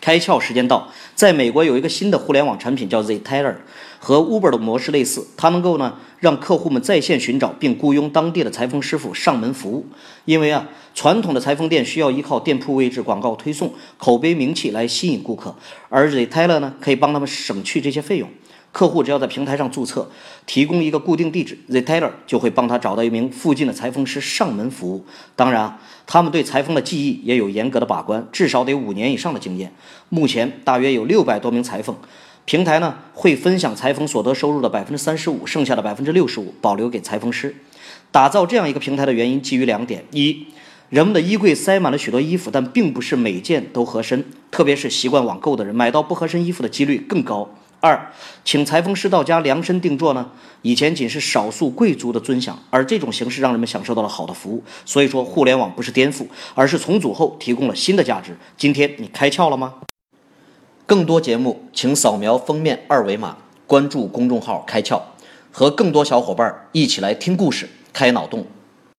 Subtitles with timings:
[0.00, 3.56] 开窍时间到，在美国有一个新的互联网产品叫 Zteller，
[3.98, 9.86] 和 Uber 的模式类似，它能够呢让客户们在线寻找并雇佣当地的裁缝师傅上门服务。
[10.24, 15.54] 因为啊，传统的裁缝店需要依靠店铺位置、广告推送、口碑名气来吸引顾客，
[15.88, 18.28] 而 Zteller 呢可以帮他们省去这些费用。
[18.72, 20.08] 客户只要在平台上注册，
[20.46, 25.04] 提供一个固定地址，Zteller 就会帮他找到一名附近的裁缝师上门服务。
[25.34, 29.72] 当然啊，他们对裁缝的技艺也有严格的把关，至少得五年以上的经验。
[30.08, 31.96] 目前大约有六百多名裁缝，
[32.44, 37.56] 平台呢会分享裁缝所得收入的百分之三十五，剩下的百分之六十五保留给裁缝师。
[38.12, 40.46] 打造这样一个平台的原因基于两点：一，
[40.88, 47.48] 人们的衣柜塞满了许多衣服，但并不是每件都合身，特别是习惯网购的人，买到不合身衣服的几率更高。
[47.80, 48.12] 二，
[48.44, 50.30] 请裁缝师到家量身定做呢？
[50.62, 54.62] 以前仅是少数贵族的尊享，而这种形式让人们享受到了好的服务。
[54.84, 58.36] 所以说，互联网不是颠覆，而是重组后提供了新的价值。
[58.58, 59.76] 今天你开窍了吗？
[60.84, 65.00] 更多节目，请扫描封面二维码，关注公众号“开窍”，
[65.50, 68.44] 和更多小伙伴一起来听故事、开脑洞。